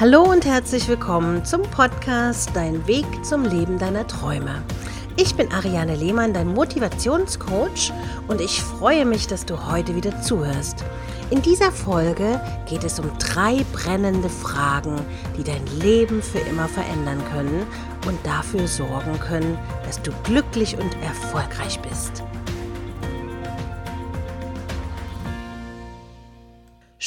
[0.00, 4.62] Hallo und herzlich willkommen zum Podcast Dein Weg zum Leben deiner Träume.
[5.18, 7.92] Ich bin Ariane Lehmann, dein Motivationscoach
[8.26, 10.86] und ich freue mich, dass du heute wieder zuhörst.
[11.28, 14.96] In dieser Folge geht es um drei brennende Fragen,
[15.36, 17.66] die dein Leben für immer verändern können
[18.06, 22.22] und dafür sorgen können, dass du glücklich und erfolgreich bist.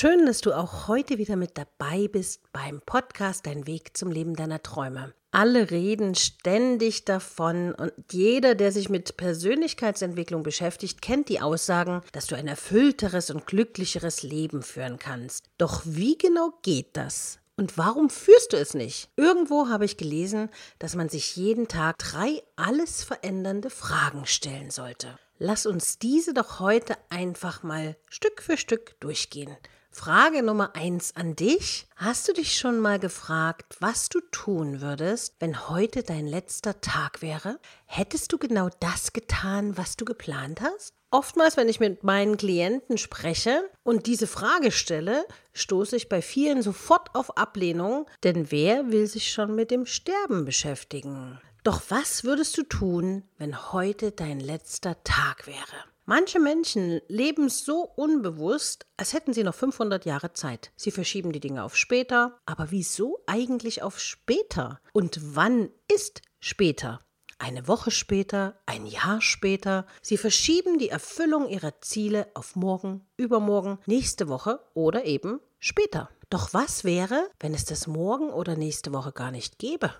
[0.00, 4.36] Schön, dass du auch heute wieder mit dabei bist beim Podcast Dein Weg zum Leben
[4.36, 5.12] deiner Träume.
[5.32, 12.28] Alle reden ständig davon und jeder, der sich mit Persönlichkeitsentwicklung beschäftigt, kennt die Aussagen, dass
[12.28, 15.46] du ein erfüllteres und glücklicheres Leben führen kannst.
[15.58, 17.40] Doch wie genau geht das?
[17.56, 19.10] Und warum führst du es nicht?
[19.16, 25.18] Irgendwo habe ich gelesen, dass man sich jeden Tag drei alles verändernde Fragen stellen sollte.
[25.40, 29.56] Lass uns diese doch heute einfach mal Stück für Stück durchgehen.
[29.90, 31.86] Frage Nummer eins an dich.
[31.96, 37.20] Hast du dich schon mal gefragt, was du tun würdest, wenn heute dein letzter Tag
[37.20, 37.58] wäre?
[37.86, 40.94] Hättest du genau das getan, was du geplant hast?
[41.10, 46.62] Oftmals, wenn ich mit meinen Klienten spreche und diese Frage stelle, stoße ich bei vielen
[46.62, 51.40] sofort auf Ablehnung, denn wer will sich schon mit dem Sterben beschäftigen?
[51.64, 55.84] Doch was würdest du tun, wenn heute dein letzter Tag wäre?
[56.10, 60.72] Manche Menschen leben so unbewusst, als hätten sie noch 500 Jahre Zeit.
[60.74, 62.40] Sie verschieben die Dinge auf später.
[62.46, 64.80] Aber wieso eigentlich auf später?
[64.94, 67.00] Und wann ist später?
[67.36, 69.84] Eine Woche später, ein Jahr später.
[70.00, 76.08] Sie verschieben die Erfüllung ihrer Ziele auf morgen, übermorgen, nächste Woche oder eben später.
[76.30, 79.92] Doch was wäre, wenn es das morgen oder nächste Woche gar nicht gäbe?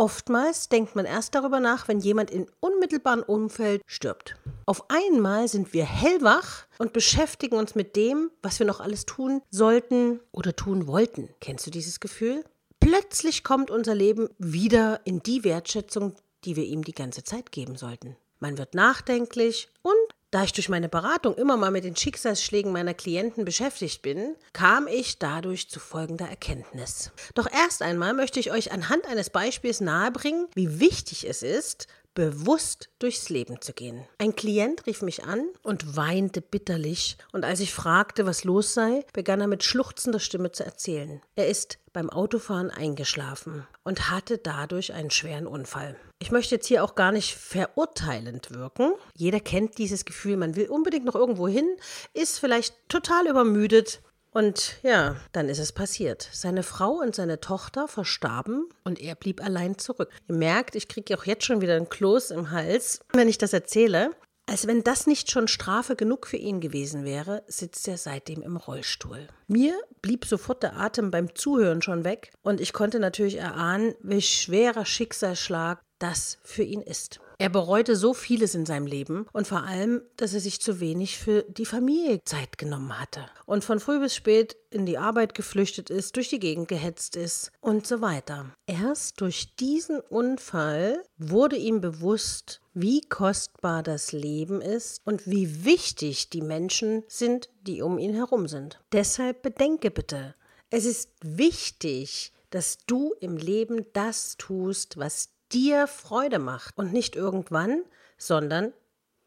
[0.00, 4.34] Oftmals denkt man erst darüber nach, wenn jemand in unmittelbarem Umfeld stirbt.
[4.64, 9.42] Auf einmal sind wir hellwach und beschäftigen uns mit dem, was wir noch alles tun
[9.50, 11.28] sollten oder tun wollten.
[11.42, 12.42] Kennst du dieses Gefühl?
[12.80, 16.14] Plötzlich kommt unser Leben wieder in die Wertschätzung,
[16.46, 18.16] die wir ihm die ganze Zeit geben sollten.
[18.38, 19.92] Man wird nachdenklich und
[20.30, 24.86] da ich durch meine Beratung immer mal mit den Schicksalsschlägen meiner Klienten beschäftigt bin, kam
[24.86, 27.10] ich dadurch zu folgender Erkenntnis.
[27.34, 31.88] Doch erst einmal möchte ich euch anhand eines Beispiels nahebringen, wie wichtig es ist,
[32.20, 34.04] bewusst durchs Leben zu gehen.
[34.18, 39.06] Ein Klient rief mich an und weinte bitterlich, und als ich fragte, was los sei,
[39.14, 41.22] begann er mit schluchzender Stimme zu erzählen.
[41.34, 45.96] Er ist beim Autofahren eingeschlafen und hatte dadurch einen schweren Unfall.
[46.18, 48.92] Ich möchte jetzt hier auch gar nicht verurteilend wirken.
[49.16, 51.74] Jeder kennt dieses Gefühl, man will unbedingt noch irgendwo hin,
[52.12, 54.02] ist vielleicht total übermüdet
[54.32, 56.28] und ja, dann ist es passiert.
[56.32, 60.10] Seine Frau und seine Tochter verstarben und er blieb allein zurück.
[60.28, 63.52] Ihr merkt, ich kriege auch jetzt schon wieder ein Kloß im Hals, wenn ich das
[63.52, 64.10] erzähle.
[64.46, 68.56] Als wenn das nicht schon Strafe genug für ihn gewesen wäre, sitzt er seitdem im
[68.56, 69.28] Rollstuhl.
[69.46, 74.20] Mir blieb sofort der Atem beim Zuhören schon weg und ich konnte natürlich erahnen, wie
[74.20, 77.20] schwerer Schicksalsschlag das für ihn ist.
[77.40, 81.16] Er bereute so vieles in seinem Leben und vor allem, dass er sich zu wenig
[81.16, 85.88] für die Familie Zeit genommen hatte und von früh bis spät in die Arbeit geflüchtet
[85.88, 88.54] ist, durch die Gegend gehetzt ist und so weiter.
[88.66, 96.28] Erst durch diesen Unfall wurde ihm bewusst, wie kostbar das Leben ist und wie wichtig
[96.28, 98.82] die Menschen sind, die um ihn herum sind.
[98.92, 100.34] Deshalb bedenke bitte,
[100.68, 107.16] es ist wichtig, dass du im Leben das tust, was dir Freude macht und nicht
[107.16, 107.82] irgendwann,
[108.16, 108.72] sondern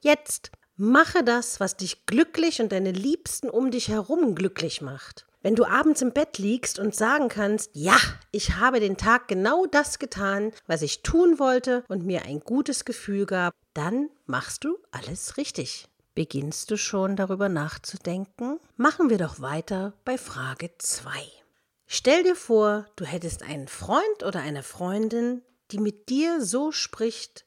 [0.01, 0.51] jetzt.
[0.75, 5.27] Mache das, was dich glücklich und deine Liebsten um dich herum glücklich macht.
[5.43, 7.97] Wenn du abends im Bett liegst und sagen kannst, ja,
[8.31, 12.85] ich habe den Tag genau das getan, was ich tun wollte und mir ein gutes
[12.85, 15.89] Gefühl gab, dann machst du alles richtig.
[16.15, 18.59] Beginnst du schon darüber nachzudenken?
[18.77, 21.09] Machen wir doch weiter bei Frage 2.
[21.87, 27.45] Stell dir vor, du hättest einen Freund oder eine Freundin, die mit dir so spricht,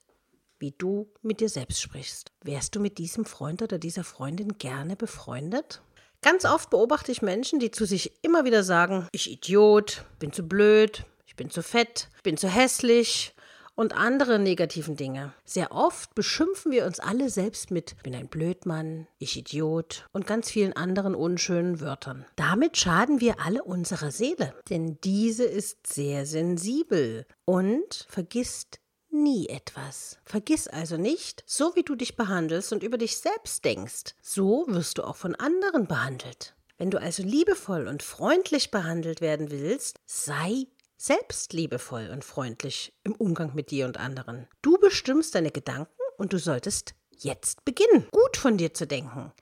[0.59, 2.33] wie du mit dir selbst sprichst.
[2.43, 5.83] Wärst du mit diesem Freund oder dieser Freundin gerne befreundet?
[6.23, 10.43] Ganz oft beobachte ich Menschen, die zu sich immer wieder sagen, ich Idiot, bin zu
[10.43, 13.36] blöd, ich bin zu fett, ich bin zu hässlich
[13.77, 15.33] und andere negativen Dinge.
[15.45, 20.51] Sehr oft beschimpfen wir uns alle selbst mit bin ein Blödmann, ich Idiot und ganz
[20.51, 22.25] vielen anderen unschönen Wörtern.
[22.35, 28.81] Damit schaden wir alle unserer Seele, denn diese ist sehr sensibel und vergisst
[29.11, 30.19] nie etwas.
[30.25, 34.99] Vergiss also nicht, so wie du dich behandelst und über dich selbst denkst, so wirst
[34.99, 36.55] du auch von anderen behandelt.
[36.79, 43.15] Wenn du also liebevoll und freundlich behandelt werden willst, sei selbst liebevoll und freundlich im
[43.15, 44.49] Umgang mit dir und anderen.
[44.63, 49.33] Du bestimmst deine Gedanken und du solltest jetzt beginnen, gut von dir zu denken.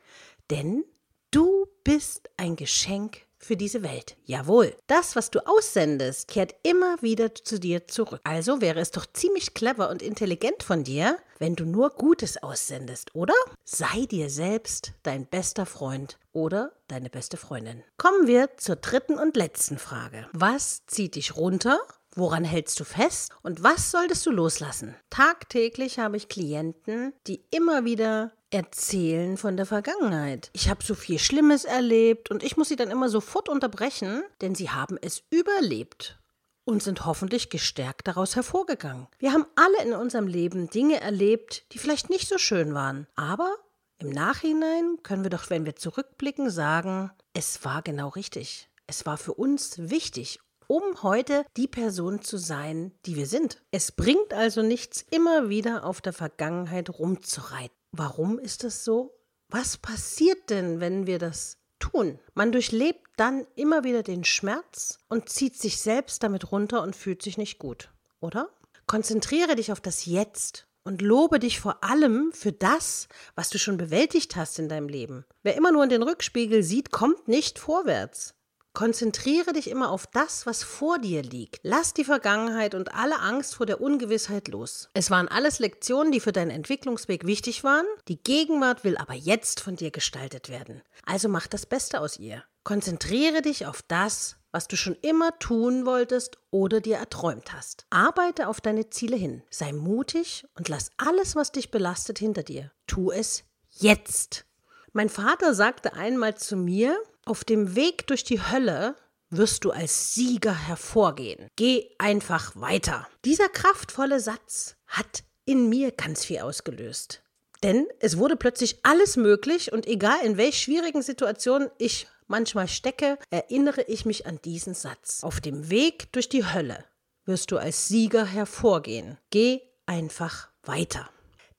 [0.51, 0.85] Denn
[1.31, 4.17] du bist ein Geschenk für diese Welt.
[4.25, 8.21] Jawohl, das, was du aussendest, kehrt immer wieder zu dir zurück.
[8.25, 13.15] Also wäre es doch ziemlich clever und intelligent von dir, wenn du nur Gutes aussendest,
[13.15, 13.35] oder?
[13.65, 17.83] Sei dir selbst dein bester Freund oder deine beste Freundin.
[17.99, 20.27] Kommen wir zur dritten und letzten Frage.
[20.33, 21.81] Was zieht dich runter
[22.17, 24.95] Woran hältst du fest und was solltest du loslassen?
[25.11, 30.51] Tagtäglich habe ich Klienten, die immer wieder erzählen von der Vergangenheit.
[30.53, 34.55] Ich habe so viel Schlimmes erlebt und ich muss sie dann immer sofort unterbrechen, denn
[34.55, 36.21] sie haben es überlebt
[36.65, 39.09] und sind hoffentlich gestärkt daraus hervorgegangen.
[39.19, 43.53] Wir haben alle in unserem Leben Dinge erlebt, die vielleicht nicht so schön waren, aber
[43.99, 48.71] im Nachhinein können wir doch, wenn wir zurückblicken, sagen, es war genau richtig.
[48.87, 53.63] Es war für uns wichtig um heute die Person zu sein, die wir sind.
[53.71, 57.77] Es bringt also nichts, immer wieder auf der Vergangenheit rumzureiten.
[57.97, 59.15] Warum ist das so?
[59.49, 62.19] Was passiert denn, wenn wir das tun?
[62.35, 67.23] Man durchlebt dann immer wieder den Schmerz und zieht sich selbst damit runter und fühlt
[67.23, 68.51] sich nicht gut, oder?
[68.89, 73.07] Konzentriere dich auf das Jetzt und lobe dich vor allem für das,
[73.37, 75.25] was du schon bewältigt hast in deinem Leben.
[75.45, 78.35] Wer immer nur in den Rückspiegel sieht, kommt nicht vorwärts.
[78.75, 81.61] Konzentriere dich immer auf das, was vor dir liegt.
[81.63, 84.91] Lass die Vergangenheit und alle Angst vor der Ungewissheit los.
[84.95, 87.87] Es waren alles Lektionen, die für deinen Entwicklungsweg wichtig waren.
[88.09, 90.83] Die Gegenwart will aber jetzt von dir gestaltet werden.
[91.07, 92.43] Also mach das Beste aus ihr.
[92.65, 97.87] Konzentriere dich auf das, was du schon immer tun wolltest oder dir erträumt hast.
[97.91, 99.45] Arbeite auf deine Ziele hin.
[99.51, 102.73] Sei mutig und lass alles, was dich belastet, hinter dir.
[102.89, 104.47] Tu es jetzt.
[104.93, 108.97] Mein Vater sagte einmal zu mir, auf dem Weg durch die Hölle
[109.31, 111.49] wirst du als Sieger hervorgehen.
[111.57, 113.07] Geh einfach weiter.
[113.25, 117.23] Dieser kraftvolle Satz hat in mir ganz viel ausgelöst.
[117.63, 123.19] Denn es wurde plötzlich alles möglich und egal in welch schwierigen Situationen ich manchmal stecke,
[123.31, 125.23] erinnere ich mich an diesen Satz.
[125.23, 126.85] Auf dem Weg durch die Hölle
[127.25, 129.19] wirst du als Sieger hervorgehen.
[129.31, 131.09] Geh einfach weiter.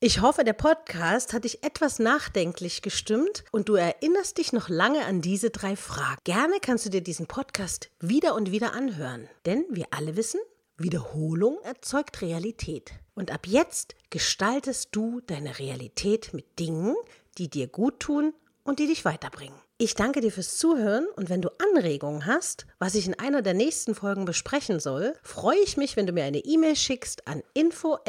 [0.07, 5.03] Ich hoffe, der Podcast hat dich etwas nachdenklich gestimmt und du erinnerst dich noch lange
[5.03, 6.21] an diese drei Fragen.
[6.25, 10.39] Gerne kannst du dir diesen Podcast wieder und wieder anhören, denn wir alle wissen,
[10.77, 12.91] Wiederholung erzeugt Realität.
[13.15, 16.95] Und ab jetzt gestaltest du deine Realität mit Dingen,
[17.39, 19.57] die dir gut tun und die dich weiterbringen.
[19.77, 23.53] Ich danke dir fürs Zuhören und wenn du Anregungen hast, was ich in einer der
[23.53, 27.99] nächsten Folgen besprechen soll, freue ich mich, wenn du mir eine E-Mail schickst an info@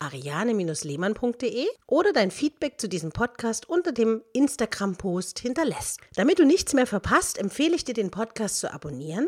[0.00, 6.00] ariane-lehmann.de oder dein Feedback zu diesem Podcast unter dem Instagram-Post hinterlässt.
[6.14, 9.26] Damit du nichts mehr verpasst, empfehle ich dir, den Podcast zu abonnieren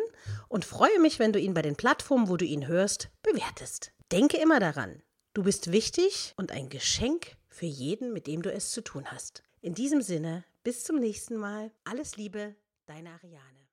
[0.49, 3.93] und freue mich, wenn du ihn bei den Plattformen, wo du ihn hörst, bewertest.
[4.13, 5.03] Denke immer daran,
[5.33, 9.43] du bist wichtig und ein Geschenk für jeden, mit dem du es zu tun hast.
[9.63, 11.71] In diesem Sinne, bis zum nächsten Mal.
[11.85, 13.66] Alles Liebe, deine Ariane.